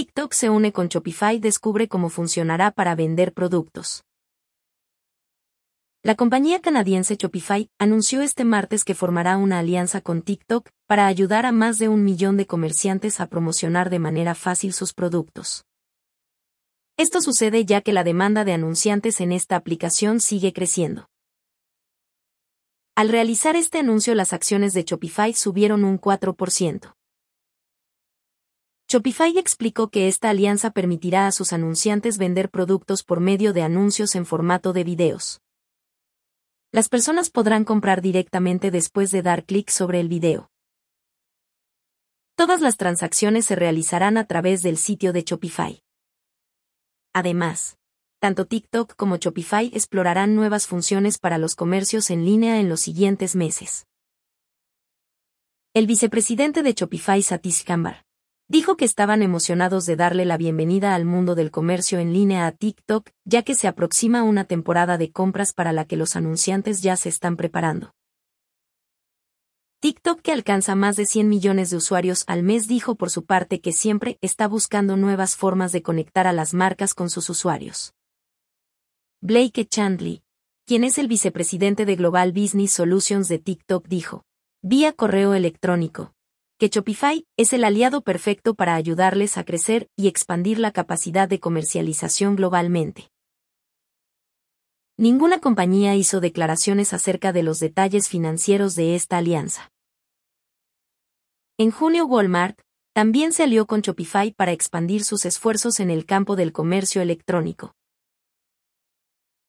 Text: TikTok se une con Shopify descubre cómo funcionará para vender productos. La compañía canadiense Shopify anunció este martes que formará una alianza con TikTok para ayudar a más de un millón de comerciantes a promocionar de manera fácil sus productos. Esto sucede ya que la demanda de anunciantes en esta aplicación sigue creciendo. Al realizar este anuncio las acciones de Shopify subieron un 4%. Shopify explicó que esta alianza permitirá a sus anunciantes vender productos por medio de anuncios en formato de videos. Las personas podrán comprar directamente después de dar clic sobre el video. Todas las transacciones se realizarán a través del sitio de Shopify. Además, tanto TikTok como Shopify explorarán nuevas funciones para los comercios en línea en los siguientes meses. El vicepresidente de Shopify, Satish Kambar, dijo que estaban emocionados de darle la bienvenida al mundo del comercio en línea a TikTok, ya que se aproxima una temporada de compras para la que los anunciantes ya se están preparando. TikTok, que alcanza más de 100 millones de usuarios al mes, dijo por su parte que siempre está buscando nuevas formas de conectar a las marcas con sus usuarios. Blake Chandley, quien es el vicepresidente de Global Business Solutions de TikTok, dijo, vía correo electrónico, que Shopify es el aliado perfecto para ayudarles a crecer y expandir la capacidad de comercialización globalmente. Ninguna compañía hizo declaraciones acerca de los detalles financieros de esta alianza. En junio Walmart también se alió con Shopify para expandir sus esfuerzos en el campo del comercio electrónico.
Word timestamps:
TikTok 0.00 0.32
se 0.32 0.48
une 0.48 0.72
con 0.72 0.88
Shopify 0.88 1.38
descubre 1.38 1.86
cómo 1.86 2.08
funcionará 2.08 2.70
para 2.70 2.94
vender 2.94 3.34
productos. 3.34 4.02
La 6.02 6.14
compañía 6.14 6.62
canadiense 6.62 7.16
Shopify 7.16 7.68
anunció 7.78 8.22
este 8.22 8.44
martes 8.44 8.84
que 8.84 8.94
formará 8.94 9.36
una 9.36 9.58
alianza 9.58 10.00
con 10.00 10.22
TikTok 10.22 10.70
para 10.86 11.06
ayudar 11.06 11.44
a 11.44 11.52
más 11.52 11.78
de 11.78 11.90
un 11.90 12.02
millón 12.02 12.38
de 12.38 12.46
comerciantes 12.46 13.20
a 13.20 13.26
promocionar 13.26 13.90
de 13.90 13.98
manera 13.98 14.34
fácil 14.34 14.72
sus 14.72 14.94
productos. 14.94 15.66
Esto 16.96 17.20
sucede 17.20 17.66
ya 17.66 17.82
que 17.82 17.92
la 17.92 18.02
demanda 18.02 18.46
de 18.46 18.54
anunciantes 18.54 19.20
en 19.20 19.32
esta 19.32 19.56
aplicación 19.56 20.20
sigue 20.20 20.54
creciendo. 20.54 21.10
Al 22.94 23.10
realizar 23.10 23.54
este 23.54 23.80
anuncio 23.80 24.14
las 24.14 24.32
acciones 24.32 24.72
de 24.72 24.82
Shopify 24.82 25.34
subieron 25.34 25.84
un 25.84 26.00
4%. 26.00 26.94
Shopify 28.92 29.38
explicó 29.38 29.88
que 29.88 30.08
esta 30.08 30.30
alianza 30.30 30.72
permitirá 30.72 31.28
a 31.28 31.30
sus 31.30 31.52
anunciantes 31.52 32.18
vender 32.18 32.50
productos 32.50 33.04
por 33.04 33.20
medio 33.20 33.52
de 33.52 33.62
anuncios 33.62 34.16
en 34.16 34.26
formato 34.26 34.72
de 34.72 34.82
videos. 34.82 35.40
Las 36.72 36.88
personas 36.88 37.30
podrán 37.30 37.64
comprar 37.64 38.02
directamente 38.02 38.72
después 38.72 39.12
de 39.12 39.22
dar 39.22 39.44
clic 39.44 39.70
sobre 39.70 40.00
el 40.00 40.08
video. 40.08 40.50
Todas 42.34 42.60
las 42.60 42.76
transacciones 42.76 43.46
se 43.46 43.54
realizarán 43.54 44.16
a 44.16 44.24
través 44.24 44.60
del 44.64 44.76
sitio 44.76 45.12
de 45.12 45.22
Shopify. 45.22 45.84
Además, 47.12 47.78
tanto 48.18 48.46
TikTok 48.46 48.96
como 48.96 49.18
Shopify 49.18 49.70
explorarán 49.72 50.34
nuevas 50.34 50.66
funciones 50.66 51.18
para 51.18 51.38
los 51.38 51.54
comercios 51.54 52.10
en 52.10 52.24
línea 52.24 52.58
en 52.58 52.68
los 52.68 52.80
siguientes 52.80 53.36
meses. 53.36 53.86
El 55.74 55.86
vicepresidente 55.86 56.64
de 56.64 56.72
Shopify, 56.72 57.22
Satish 57.22 57.62
Kambar, 57.62 58.04
dijo 58.50 58.76
que 58.76 58.84
estaban 58.84 59.22
emocionados 59.22 59.86
de 59.86 59.94
darle 59.94 60.24
la 60.24 60.36
bienvenida 60.36 60.96
al 60.96 61.04
mundo 61.04 61.36
del 61.36 61.52
comercio 61.52 62.00
en 62.00 62.12
línea 62.12 62.48
a 62.48 62.52
TikTok, 62.52 63.08
ya 63.24 63.44
que 63.44 63.54
se 63.54 63.68
aproxima 63.68 64.24
una 64.24 64.44
temporada 64.44 64.98
de 64.98 65.12
compras 65.12 65.52
para 65.52 65.72
la 65.72 65.84
que 65.84 65.96
los 65.96 66.16
anunciantes 66.16 66.82
ya 66.82 66.96
se 66.96 67.08
están 67.08 67.36
preparando. 67.36 67.94
TikTok, 69.78 70.20
que 70.20 70.32
alcanza 70.32 70.74
más 70.74 70.96
de 70.96 71.06
100 71.06 71.28
millones 71.28 71.70
de 71.70 71.76
usuarios 71.76 72.24
al 72.26 72.42
mes, 72.42 72.66
dijo 72.66 72.96
por 72.96 73.10
su 73.10 73.24
parte 73.24 73.60
que 73.60 73.70
siempre 73.70 74.18
está 74.20 74.48
buscando 74.48 74.96
nuevas 74.96 75.36
formas 75.36 75.70
de 75.70 75.82
conectar 75.82 76.26
a 76.26 76.32
las 76.32 76.52
marcas 76.52 76.92
con 76.92 77.08
sus 77.08 77.30
usuarios. 77.30 77.94
Blake 79.20 79.64
Chandley, 79.64 80.24
quien 80.66 80.82
es 80.82 80.98
el 80.98 81.06
vicepresidente 81.06 81.84
de 81.86 81.94
Global 81.94 82.32
Business 82.32 82.72
Solutions 82.72 83.28
de 83.28 83.38
TikTok, 83.38 83.86
dijo, 83.86 84.24
vía 84.60 84.92
correo 84.92 85.34
electrónico, 85.34 86.14
que 86.60 86.68
Shopify 86.68 87.26
es 87.38 87.54
el 87.54 87.64
aliado 87.64 88.02
perfecto 88.02 88.54
para 88.54 88.74
ayudarles 88.74 89.38
a 89.38 89.44
crecer 89.44 89.88
y 89.96 90.08
expandir 90.08 90.58
la 90.58 90.72
capacidad 90.72 91.26
de 91.26 91.40
comercialización 91.40 92.36
globalmente. 92.36 93.10
Ninguna 94.98 95.40
compañía 95.40 95.96
hizo 95.96 96.20
declaraciones 96.20 96.92
acerca 96.92 97.32
de 97.32 97.44
los 97.44 97.60
detalles 97.60 98.10
financieros 98.10 98.74
de 98.74 98.94
esta 98.94 99.16
alianza. 99.16 99.70
En 101.56 101.70
junio 101.70 102.04
Walmart 102.04 102.60
también 102.92 103.32
se 103.32 103.44
alió 103.44 103.66
con 103.66 103.80
Shopify 103.80 104.30
para 104.30 104.52
expandir 104.52 105.02
sus 105.02 105.24
esfuerzos 105.24 105.80
en 105.80 105.88
el 105.88 106.04
campo 106.04 106.36
del 106.36 106.52
comercio 106.52 107.00
electrónico. 107.00 107.72